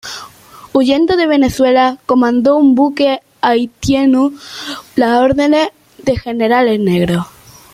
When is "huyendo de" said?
0.73-1.27